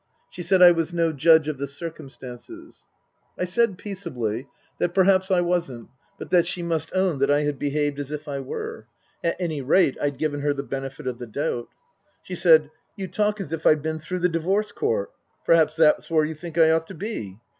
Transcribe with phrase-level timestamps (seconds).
[0.31, 2.87] She said I was no judge of the circumstances.
[3.37, 4.47] I said peaceably
[4.79, 8.27] that perhaps I wasn't, but that she must own that I had behaved as if
[8.27, 8.87] I were.
[9.23, 11.67] At any rate I'd given her the benefit of the doubt.
[12.23, 15.11] She said," You talk as if I'd been through the Divorce Court.
[15.45, 17.37] Perhaps that's where you think I ought to be.